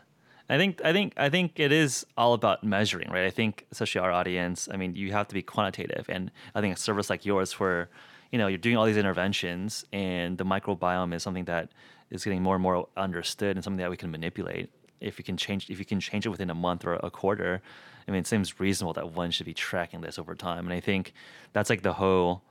[0.49, 3.25] I think I think I think it is all about measuring, right?
[3.25, 6.75] I think especially our audience, I mean, you have to be quantitative, and I think
[6.75, 7.89] a service like yours, where
[8.31, 11.69] you know you're doing all these interventions, and the microbiome is something that
[12.09, 15.37] is getting more and more understood, and something that we can manipulate if you can
[15.37, 17.61] change if you can change it within a month or a quarter,
[18.07, 20.65] I mean, it seems reasonable that one should be tracking this over time.
[20.65, 21.13] And I think
[21.53, 22.41] that's like the whole,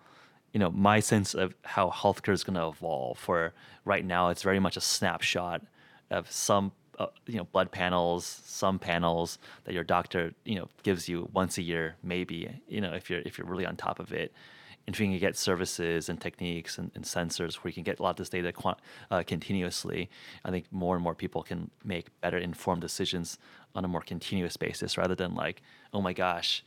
[0.53, 3.19] you know, my sense of how healthcare is going to evolve.
[3.19, 3.53] For
[3.85, 5.63] right now, it's very much a snapshot
[6.11, 11.09] of some, uh, you know, blood panels, some panels that your doctor, you know, gives
[11.09, 14.13] you once a year, maybe, you know, if you're if you're really on top of
[14.13, 14.33] it
[14.89, 17.99] and if you can get services and techniques and, and sensors where you can get
[17.99, 18.55] a lot of this data
[19.11, 20.09] uh, continuously,
[20.47, 23.37] I think more and more people can make better informed decisions
[23.75, 25.61] on a more continuous basis rather than like,
[25.93, 26.65] oh my gosh,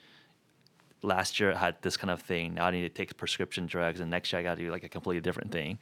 [1.02, 2.54] last year I had this kind of thing.
[2.54, 4.84] Now I need to take prescription drugs, and next year I got to do like
[4.84, 5.80] a completely different thing.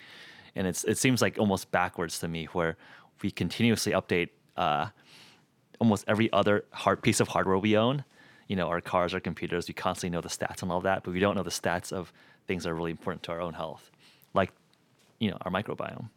[0.56, 2.78] And it's it seems like almost backwards to me, where
[3.22, 4.88] we continuously update uh,
[5.82, 8.06] almost every other hard piece of hardware we own.
[8.50, 11.04] You know, our cars, our computers, we constantly know the stats and all of that,
[11.04, 12.12] but we don't know the stats of
[12.47, 13.89] things that are really important to our own health,
[14.34, 14.52] like
[15.20, 16.10] you know our microbiome.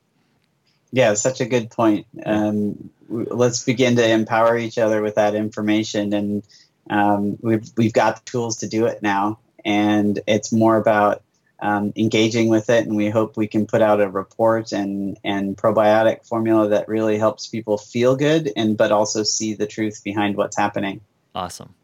[0.91, 2.07] Yeah, such a good point.
[2.24, 6.43] Um, let's begin to empower each other with that information, and
[6.91, 11.22] um, we've we've got the tools to do it now, and it's more about
[11.61, 12.87] um, engaging with it.
[12.87, 17.18] And we hope we can put out a report and and probiotic formula that really
[17.18, 21.01] helps people feel good, and but also see the truth behind what's happening.
[21.35, 21.74] Awesome.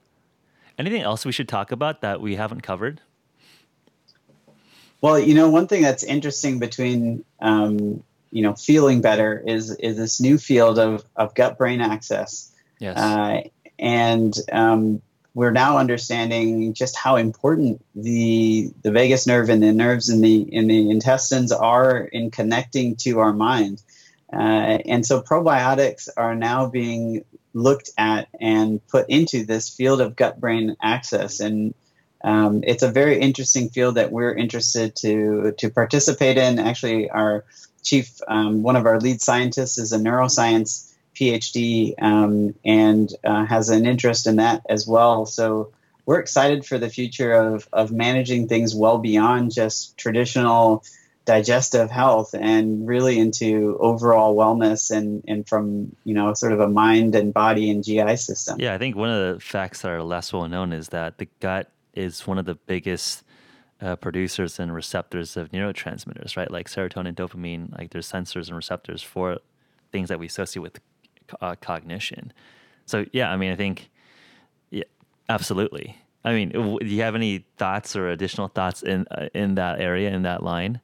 [0.78, 3.00] Anything else we should talk about that we haven't covered?
[5.00, 9.96] Well, you know, one thing that's interesting between um, you know feeling better is is
[9.96, 12.52] this new field of of gut brain axis.
[12.78, 12.96] Yes.
[12.96, 13.42] Uh,
[13.78, 15.02] and um,
[15.34, 20.36] we're now understanding just how important the the vagus nerve and the nerves in the
[20.36, 23.82] in the intestines are in connecting to our mind.
[24.32, 27.24] Uh, and so probiotics are now being
[27.54, 31.74] looked at and put into this field of gut brain axis and
[32.22, 36.58] um, it's a very interesting field that we're interested to to participate in.
[36.58, 37.44] Actually, our
[37.82, 43.68] chief, um, one of our lead scientists, is a neuroscience PhD um, and uh, has
[43.68, 45.26] an interest in that as well.
[45.26, 45.72] So
[46.06, 50.82] we're excited for the future of of managing things well beyond just traditional
[51.28, 56.68] digestive health and really into overall wellness and, and from you know sort of a
[56.68, 58.58] mind and body and GI system.
[58.58, 61.28] Yeah, I think one of the facts that are less well known is that the
[61.40, 63.24] gut is one of the biggest
[63.82, 66.50] uh, producers and receptors of neurotransmitters, right?
[66.50, 69.36] Like serotonin, dopamine, like there's sensors and receptors for
[69.92, 70.80] things that we associate with
[71.42, 72.32] uh, cognition.
[72.86, 73.90] So yeah, I mean, I think,
[74.70, 74.84] yeah,
[75.28, 75.98] absolutely.
[76.28, 80.10] I mean, do you have any thoughts or additional thoughts in uh, in that area
[80.10, 80.80] in that line?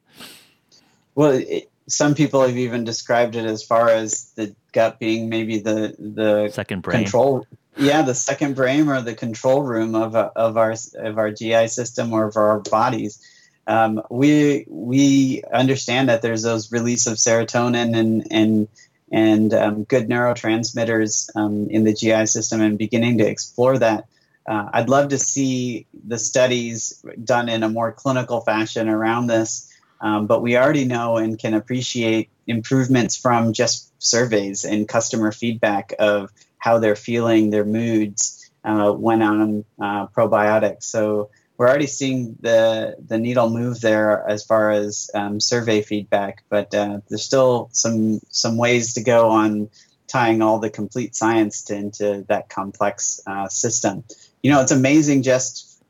[1.14, 5.58] Well, it, some people have even described it as far as the gut being maybe
[5.58, 10.56] the the second brain control yeah the second brain or the control room of, of
[10.56, 13.22] our of our gi system or of our bodies
[13.66, 18.68] um, we we understand that there's those release of serotonin and and
[19.10, 24.06] and um, good neurotransmitters um, in the GI system, and beginning to explore that.
[24.46, 29.72] Uh, I'd love to see the studies done in a more clinical fashion around this,
[30.00, 35.94] um, but we already know and can appreciate improvements from just surveys and customer feedback
[35.98, 40.84] of how they're feeling, their moods uh, when on uh, probiotics.
[40.84, 46.42] So we're already seeing the the needle move there as far as um, survey feedback,
[46.48, 49.70] but uh, there's still some some ways to go on
[50.06, 54.04] tying all the complete science to, into that complex uh, system.
[54.44, 55.22] You know, it's amazing.
[55.22, 55.82] Just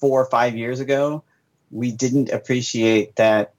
[0.00, 1.22] four or five years ago,
[1.70, 3.52] we didn't appreciate that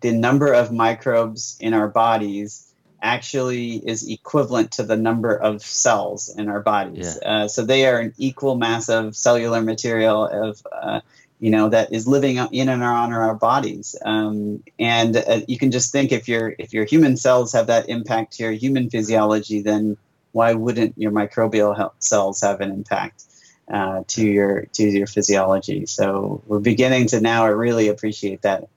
[0.00, 2.72] the number of microbes in our bodies
[3.02, 7.18] actually is equivalent to the number of cells in our bodies.
[7.20, 7.28] Yeah.
[7.28, 11.00] Uh, so they are an equal mass of cellular material of, uh,
[11.40, 13.96] you know, that is living in and around our bodies.
[14.04, 17.88] Um, and uh, you can just think if your if your human cells have that
[17.88, 19.96] impact to your human physiology, then
[20.30, 23.24] why wouldn't your microbial cells have an impact?
[23.70, 28.68] Uh, to your to your physiology, so we're beginning to now really appreciate that.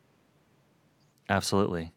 [1.29, 1.91] Absolutely.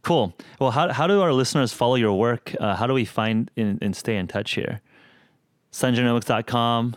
[0.00, 0.34] Cool.
[0.58, 2.54] Well, how, how do our listeners follow your work?
[2.60, 4.80] Uh, how do we find and, and stay in touch here?
[5.74, 6.96] sungenomics.com.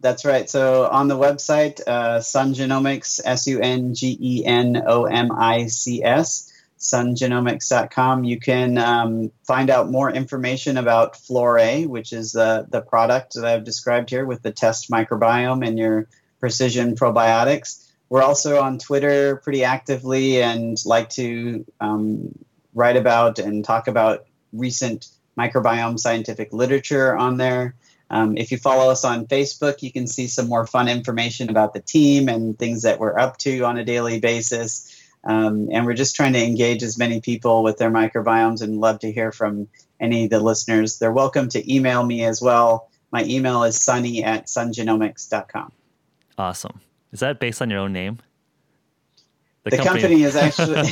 [0.00, 0.48] That's right.
[0.48, 5.66] So on the website, uh, Sungenomics, S U N G E N O M I
[5.66, 12.66] C S, sungenomics.com, you can um, find out more information about Flore, which is the,
[12.68, 16.08] the product that I've described here with the test microbiome and your
[16.40, 17.90] precision probiotics.
[18.08, 22.34] We're also on Twitter pretty actively and like to um,
[22.74, 25.08] write about and talk about recent
[25.38, 27.74] microbiome scientific literature on there.
[28.10, 31.72] Um, if you follow us on Facebook, you can see some more fun information about
[31.72, 34.93] the team and things that we're up to on a daily basis.
[35.24, 39.00] Um, and we're just trying to engage as many people with their microbiomes and love
[39.00, 39.68] to hear from
[39.98, 40.98] any of the listeners.
[40.98, 42.90] They're welcome to email me as well.
[43.10, 45.72] My email is sunny at sungenomics.com.
[46.36, 46.80] Awesome.
[47.12, 48.18] Is that based on your own name?
[49.62, 50.74] The, the company, company, is actually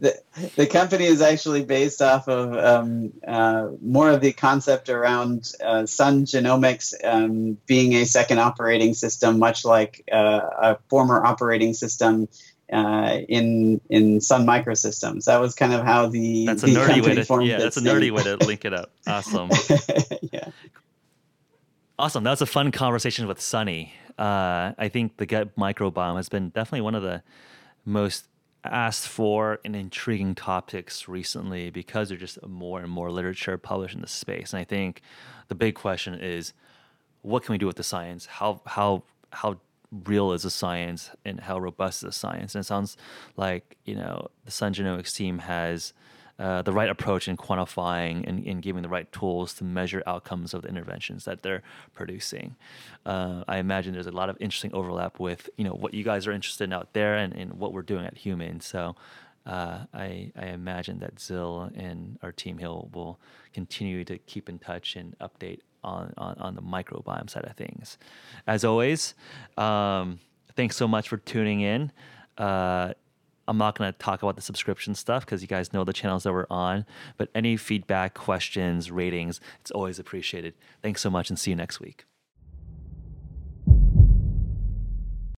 [0.00, 0.20] the,
[0.56, 5.86] the company is actually based off of um, uh, more of the concept around uh,
[5.86, 12.28] Sun Genomics um, being a second operating system, much like uh, a former operating system
[12.70, 15.24] uh, in in Sun Microsystems.
[15.24, 17.80] That was kind of how the that's a the nerdy way to yeah that's a
[17.80, 18.90] nerdy way to link it up.
[19.06, 19.50] Awesome.
[20.32, 20.48] yeah.
[21.98, 22.24] Awesome.
[22.24, 26.50] That was a fun conversation with Sunny uh, I think the gut microbiome has been
[26.50, 27.22] definitely one of the
[27.84, 28.28] most
[28.64, 34.00] asked for and intriguing topics recently because there's just more and more literature published in
[34.00, 34.52] the space.
[34.52, 35.02] And I think
[35.48, 36.52] the big question is,
[37.22, 38.26] what can we do with the science?
[38.26, 39.58] How how how
[40.06, 42.54] real is the science and how robust is the science?
[42.54, 42.96] And it sounds
[43.36, 45.92] like you know the Sun Genomics team has
[46.38, 50.54] uh, the right approach in quantifying and, and, giving the right tools to measure outcomes
[50.54, 51.62] of the interventions that they're
[51.92, 52.56] producing.
[53.04, 56.26] Uh, I imagine there's a lot of interesting overlap with you know what you guys
[56.26, 58.62] are interested in out there and, and what we're doing at HVMN.
[58.62, 58.96] So
[59.46, 63.18] uh, I, I, imagine that Zil and our team here will
[63.52, 67.98] continue to keep in touch and update on, on, on the microbiome side of things.
[68.46, 69.14] As always,
[69.56, 70.18] um,
[70.56, 71.92] thanks so much for tuning in.
[72.38, 72.92] Uh,
[73.48, 76.22] I'm not going to talk about the subscription stuff because you guys know the channels
[76.22, 76.86] that we're on.
[77.16, 80.54] But any feedback, questions, ratings, it's always appreciated.
[80.82, 82.04] Thanks so much and see you next week.